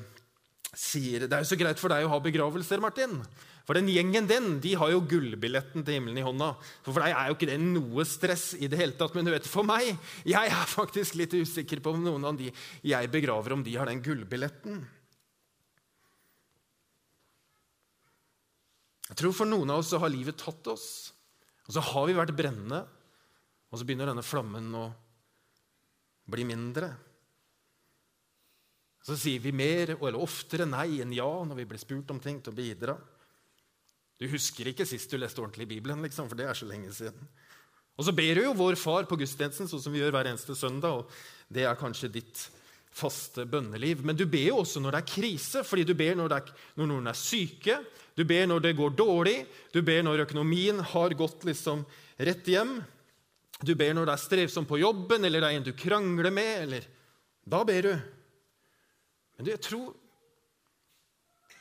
[0.77, 3.15] sier Det er jo så greit for deg å ha begravelser, Martin.
[3.65, 6.51] For den gjengen den, de har jo gullbilletten til himmelen i hånda.
[6.85, 9.13] For for deg er jo ikke det noe stress i det hele tatt.
[9.17, 9.91] Men du vet, for meg
[10.25, 12.49] jeg er faktisk litt usikker på om noen av de
[12.85, 14.79] jeg begraver, om de har den gullbilletten.
[19.09, 20.87] Jeg tror For noen av oss så har livet tatt oss,
[21.65, 22.83] og så har vi vært brennende.
[23.69, 24.87] Og så begynner denne flammen å
[26.29, 26.93] bli mindre.
[29.09, 32.37] Så sier vi mer eller oftere nei enn ja når vi blir spurt om ting
[32.45, 32.93] til å bidra.
[34.19, 36.91] Du husker ikke sist du leste ordentlig i Bibelen, liksom, for det er så lenge
[36.93, 37.29] siden.
[37.97, 40.55] Og så ber du jo vår far på gudstjenesten, sånn som vi gjør hver eneste
[40.55, 41.01] søndag.
[41.01, 42.43] og Det er kanskje ditt
[42.95, 44.03] faste bønneliv.
[44.05, 46.91] Men du ber jo også når det er krise, fordi du ber når, er, når
[46.91, 47.79] noen er syke,
[48.15, 49.35] du ber når det går dårlig,
[49.73, 51.83] du ber når økonomien har gått liksom
[52.19, 52.77] rett hjem.
[53.63, 56.55] Du ber når det er strevsomt på jobben, eller det er en du krangler med.
[56.67, 56.87] eller
[57.47, 57.93] Da ber du.
[59.39, 59.95] Men du, jeg tror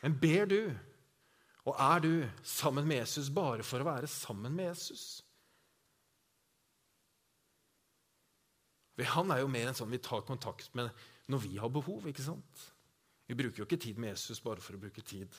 [0.03, 0.61] Men ber du,
[1.67, 2.13] og er du
[2.47, 5.25] sammen med Jesus bare for å være sammen med Jesus?
[9.15, 10.91] Han er jo mer enn sånn vi tar kontakt med
[11.31, 12.07] når vi har behov.
[12.07, 12.63] ikke sant?
[13.27, 15.35] Vi bruker jo ikke tid med Jesus bare for å bruke tid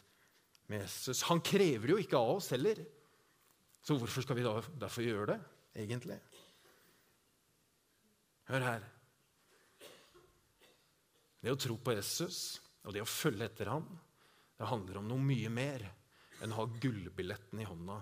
[0.72, 1.24] med Jesus.
[1.32, 2.80] Han krever jo ikke av oss heller.
[3.84, 5.40] Så hvorfor skal vi da derfor gjøre det,
[5.84, 6.20] egentlig?
[8.52, 8.88] Hør her.
[11.40, 13.88] Det å tro på Jesus og det å følge etter ham,
[14.60, 15.86] det handler om noe mye mer
[16.44, 18.00] enn å ha gullbilletten i hånda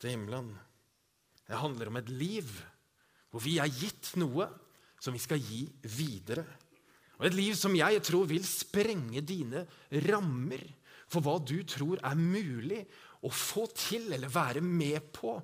[0.00, 0.52] til himmelen.
[1.46, 2.50] Det handler om et liv
[3.30, 4.46] hvor vi er gitt noe
[5.00, 6.44] som vi skal gi videre.
[7.18, 9.66] Og Et liv som jeg tror vil sprenge dine
[10.08, 10.62] rammer
[11.10, 12.84] for hva du tror er mulig
[13.26, 15.34] å få til eller være med på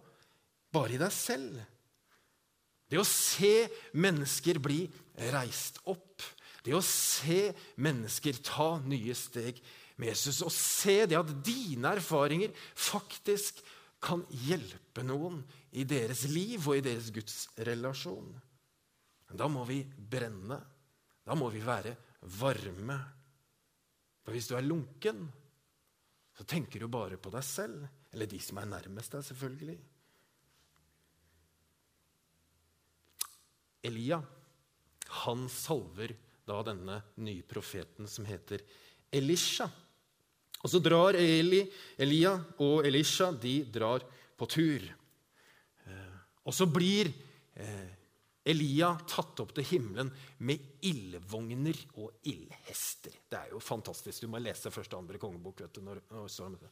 [0.72, 1.58] bare i deg selv.
[2.86, 3.66] Det å se
[3.98, 4.84] mennesker bli
[5.34, 6.22] reist opp.
[6.66, 9.60] Det å se mennesker ta nye steg
[9.96, 10.42] med Jesus.
[10.42, 13.62] Og se det at dine erfaringer faktisk
[14.02, 15.40] kan hjelpe noen
[15.78, 18.28] i deres liv og i deres gudsrelasjon.
[19.36, 20.58] Da må vi brenne.
[21.26, 21.94] Da må vi være
[22.38, 22.98] varme.
[24.22, 25.26] For hvis du er lunken,
[26.36, 27.86] så tenker du bare på deg selv.
[28.12, 29.78] Eller de som er nærmest deg, selvfølgelig.
[33.86, 34.18] Elia,
[35.22, 36.14] han salver
[36.46, 38.62] da denne nye profeten som heter
[39.12, 39.66] Elisha.
[40.62, 41.64] Og så drar Eli,
[41.98, 42.32] Elia
[42.62, 44.04] og Elisha de drar
[44.36, 44.86] på tur.
[45.86, 47.10] Eh, og så blir
[47.54, 47.96] eh,
[48.46, 50.12] Elia tatt opp til himmelen
[50.46, 53.14] med ildvogner og ildhester.
[53.26, 54.22] Det er jo fantastisk.
[54.22, 55.64] Du må lese første og andre kongebok.
[55.64, 56.70] vet du, når, når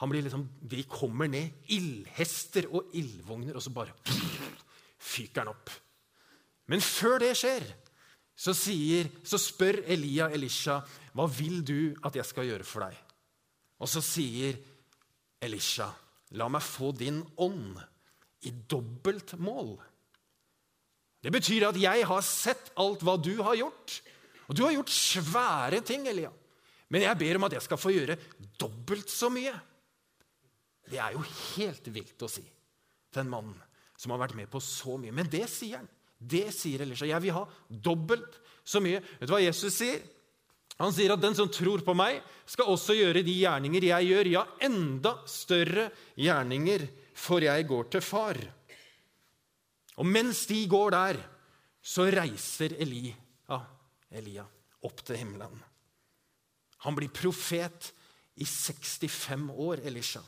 [0.00, 3.92] han blir liksom, De kommer ned, ildhester og ildvogner, og så bare
[5.10, 5.72] fyker han opp.
[6.70, 7.66] Men før det skjer,
[8.40, 10.80] så, sier, så spør Elia Elisha,
[11.12, 12.96] 'Hva vil du at jeg skal gjøre for deg?'
[13.80, 14.56] Og så sier
[15.42, 15.90] Elisha,
[16.32, 17.76] 'La meg få din ånd
[18.48, 19.76] i dobbelt mål.'
[21.20, 24.00] Det betyr at jeg har sett alt hva du har gjort.
[24.48, 26.30] Og du har gjort svære ting, Elia.
[26.88, 28.16] Men jeg ber om at jeg skal få gjøre
[28.58, 29.52] dobbelt så mye.
[30.88, 31.20] Det er jo
[31.54, 32.42] helt vilt å si
[33.12, 33.52] til en mann
[34.00, 35.12] som har vært med på så mye.
[35.12, 35.90] Men det sier han.
[36.20, 37.08] Det sier Elisha.
[37.08, 39.00] Jeg vil ha dobbelt så mye.
[39.00, 40.02] Vet du hva Jesus sier?
[40.80, 44.30] Han sier at den som tror på meg, skal også gjøre de gjerninger jeg gjør,
[44.32, 48.40] ja, enda større gjerninger, for jeg går til far.
[50.00, 51.20] Og mens de går der,
[51.84, 53.10] så reiser Eli,
[53.48, 53.60] ja,
[54.16, 54.46] Elia
[54.88, 55.60] opp til himmelen.
[56.86, 57.90] Han blir profet
[58.40, 60.22] i 65 år, Elisha.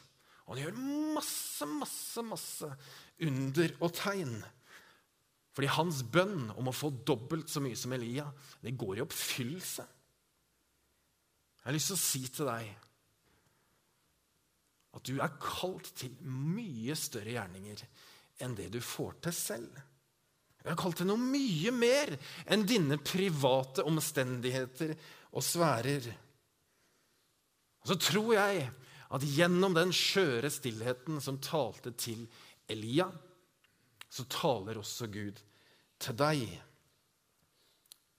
[0.45, 0.81] Og han gjør
[1.17, 2.69] masse, masse, masse
[3.25, 4.35] under og tegn.
[5.53, 8.25] Fordi hans bønn om å få dobbelt så mye som Elia,
[8.63, 9.85] det går i oppfyllelse.
[11.61, 12.71] Jeg har lyst til å si til deg
[14.93, 17.85] at du er kalt til mye større gjerninger
[18.45, 19.79] enn det du får til selv.
[20.63, 22.13] Du er kalt til noe mye mer
[22.51, 24.95] enn dine private omstendigheter
[25.33, 26.07] og sfærer.
[27.83, 28.69] Og så tror jeg
[29.13, 32.25] at gjennom den skjøre stillheten som talte til
[32.71, 33.09] Elia,
[34.13, 35.41] så taler også Gud
[36.03, 36.45] til deg.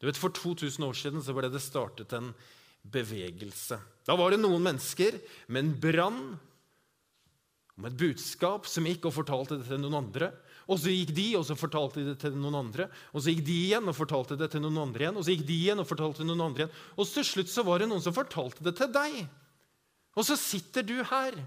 [0.02, 2.34] Du vet, For 2000 år siden så ble det startet en
[2.84, 3.78] bevegelse.
[4.04, 6.24] Da var det noen mennesker med en brann
[7.74, 10.32] om et budskap som gikk og fortalte det til noen andre.
[10.70, 12.88] Og så gikk de og så fortalte de det til noen andre.
[13.14, 15.20] Og så gikk de igjen og fortalte det til noen andre igjen.
[15.20, 16.76] Og så gikk de igjen og fortalte det til noen andre igjen.
[16.98, 19.22] Og til slutt så var det noen som fortalte det til deg.
[20.14, 21.40] Og så sitter du her.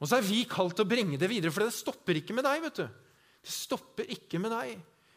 [0.00, 2.46] Og så er vi kalt til å bringe det videre, for det stopper ikke med
[2.48, 2.64] deg.
[2.66, 3.05] vet du.
[3.46, 4.74] Det stopper ikke med deg.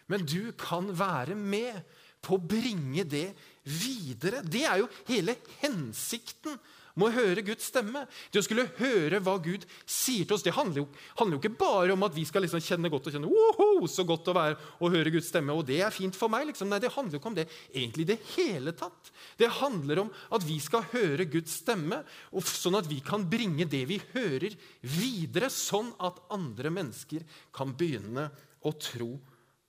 [0.10, 1.82] Men du kan være med
[2.22, 3.30] på å bringe det
[3.63, 4.44] videre.
[4.44, 6.58] Det er jo hele hensikten
[6.99, 8.03] med å høre Guds stemme.
[8.29, 10.88] Det å skulle høre hva Gud sier til oss, det handler jo,
[11.19, 14.29] handler jo ikke bare om at vi skal liksom kjenne godt og kjenne så godt
[14.29, 16.47] å være og høre Guds stemme, og det er fint for meg.
[16.49, 16.69] Liksom.
[16.69, 19.12] Nei, det handler jo ikke om det egentlig i det hele tatt.
[19.39, 22.01] Det handler om at vi skal høre Guds stemme,
[22.45, 28.29] sånn at vi kan bringe det vi hører, videre, sånn at andre mennesker kan begynne
[28.65, 29.13] å tro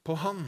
[0.07, 0.45] på Han.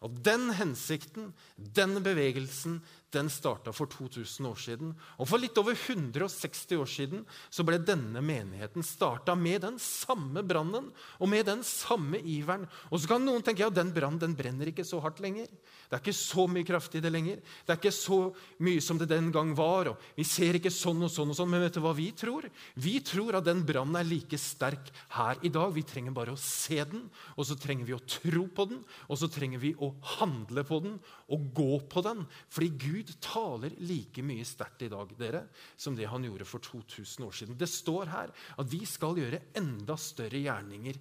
[0.00, 2.78] Og den hensikten, den bevegelsen,
[3.14, 4.92] den starta for 2000 år siden.
[5.18, 10.44] Og for litt over 160 år siden så ble denne menigheten starta med den samme
[10.46, 12.68] brannen og med den samme iveren.
[12.90, 15.50] Og så kan noen tenke ja, den brannen brenner ikke så hardt lenger.
[15.90, 17.40] Det er ikke så mye kraft i det lenger.
[17.66, 18.20] Det er ikke så
[18.62, 19.90] mye som det den gang var.
[19.90, 21.50] og Vi ser ikke sånn og sånn og sånn.
[21.50, 22.46] Men vet du hva vi tror?
[22.78, 25.74] Vi tror at den brannen er like sterk her i dag.
[25.74, 29.18] Vi trenger bare å se den, og så trenger vi å tro på den, og
[29.18, 30.98] så trenger vi å handle på den
[31.30, 32.22] og gå på den.
[32.54, 35.46] Fordi Gud Gud taler like mye sterkt i dag dere,
[35.80, 37.56] som det han gjorde for 2000 år siden.
[37.56, 41.00] Det står her at vi skal gjøre enda større gjerninger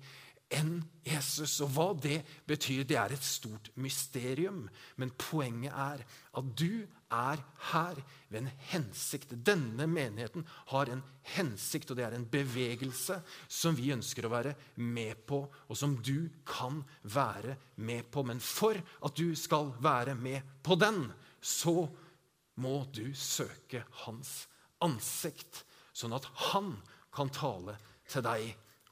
[0.56, 1.60] enn Jesus.
[1.66, 4.64] Og hva det betyr, det er et stort mysterium.
[4.98, 6.04] Men poenget er
[6.40, 9.34] at du er her ved en hensikt.
[9.46, 11.04] Denne menigheten har en
[11.36, 15.98] hensikt, og det er en bevegelse som vi ønsker å være med på, og som
[16.02, 18.26] du kan være med på.
[18.26, 21.10] Men for at du skal være med på den,
[21.42, 21.88] så
[22.60, 24.48] må du søke hans
[24.84, 25.64] ansikt,
[25.96, 26.74] sånn at han
[27.16, 27.76] kan tale
[28.10, 28.46] til deg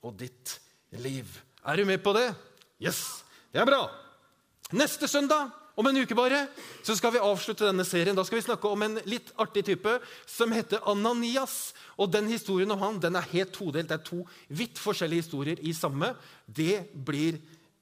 [0.05, 0.57] og ditt
[0.99, 1.27] liv.
[1.67, 2.29] Er du med på det?
[2.79, 3.23] Yes!
[3.51, 3.87] Det er bra.
[4.75, 6.47] Neste søndag, om en uke bare,
[6.83, 8.15] så skal vi avslutte denne serien.
[8.17, 9.91] Da skal vi snakke om en litt artig type
[10.25, 11.75] som heter Ananias.
[12.01, 13.89] Og den historien om han den er helt todelt.
[13.91, 16.15] Det er to vidt forskjellige historier i samme.
[16.45, 17.37] Det blir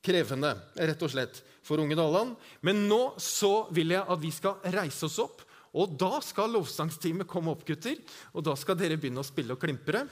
[0.05, 2.35] krevende, rett og slett for unge Dalland.
[2.65, 5.41] Men nå så vil jeg at vi skal reise oss opp.
[5.75, 7.97] Og da skal lovsangsteamet komme opp, gutter.
[8.33, 10.05] Og da skal dere begynne å spille og klimpre.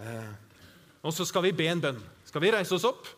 [0.00, 0.30] Eh,
[1.04, 2.00] og så skal vi be en bønn.
[2.28, 3.10] Skal vi reise oss opp?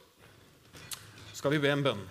[1.36, 2.02] Skal vi be en bønn.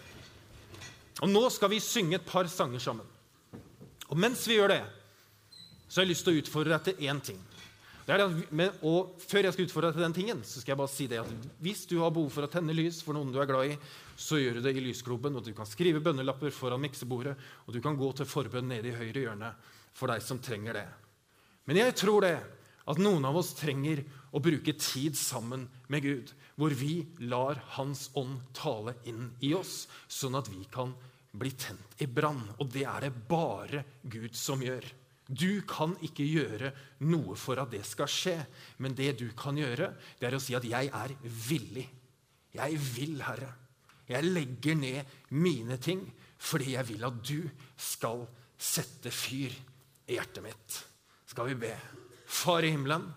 [1.19, 3.05] Og nå skal vi synge et par sanger sammen.
[4.09, 4.83] Og mens vi gjør det,
[5.89, 7.39] så har jeg lyst til å utfordre deg til én ting.
[8.09, 11.05] Det, og Før jeg skal utfordre deg til den tingen, så skal jeg bare si
[11.11, 13.73] det at hvis du har behov for å tenne lys for noen du er glad
[13.73, 13.75] i,
[14.17, 15.37] så gjør du det i lysgloben.
[15.37, 17.35] og Du kan skrive bønnelapper foran miksebordet,
[17.67, 19.51] og du kan gå til forbønn nede i høyre hjørne
[19.93, 20.87] for deg som trenger det.
[21.69, 22.37] Men jeg tror det
[22.89, 24.01] at noen av oss trenger
[24.33, 29.83] å bruke tid sammen med Gud, hvor vi lar Hans ånd tale inn i oss,
[30.09, 30.95] sånn at vi kan
[31.37, 32.41] bli tent i brann.
[32.57, 34.87] Og det er det bare Gud som gjør.
[35.29, 36.71] Du kan ikke gjøre
[37.05, 38.35] noe for at det skal skje,
[38.81, 41.89] men det du kan gjøre, det er å si at 'jeg er villig'.
[42.53, 43.53] Jeg vil, Herre.
[44.09, 46.01] Jeg legger ned mine ting
[46.39, 48.27] fordi jeg vil at du skal
[48.57, 49.53] sette fyr
[50.07, 50.77] i hjertet mitt.
[51.27, 51.73] Skal vi be?
[52.25, 53.13] Far i himmelen,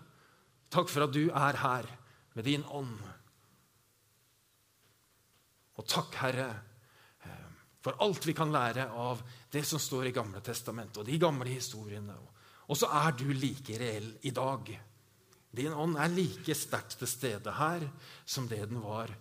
[0.69, 1.87] takk for at du er her
[2.35, 2.99] med din ånd.
[5.79, 6.49] Og takk, Herre,
[7.83, 9.21] for alt vi kan lære av
[9.51, 12.15] det som står i Gamle testamentet og de gamle historiene.
[12.71, 14.69] Og så er du like reell i dag.
[15.53, 17.83] Din ånd er like sterkt til stede her
[18.25, 19.11] som det den var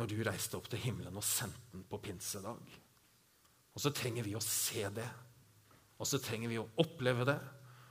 [0.00, 2.62] når du reiste opp til himmelen og sendte den på pinsedag.
[3.76, 5.06] Og så trenger vi å se det,
[6.00, 7.38] og så trenger vi å oppleve det,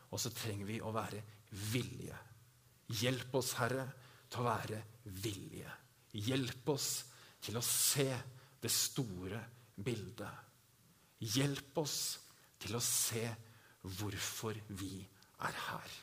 [0.09, 1.21] og så trenger vi å være
[1.69, 2.17] villige.
[2.99, 3.85] Hjelp oss, Herre,
[4.25, 4.81] til å være
[5.21, 5.71] villige.
[6.17, 6.89] Hjelp oss
[7.45, 8.09] til å se
[8.59, 9.39] det store
[9.83, 10.45] bildet.
[11.19, 12.19] Hjelp oss
[12.59, 13.25] til å se
[13.99, 14.99] hvorfor vi
[15.47, 15.97] er her.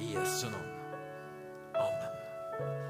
[0.00, 0.76] I Jesu navn.
[1.80, 2.89] Amen.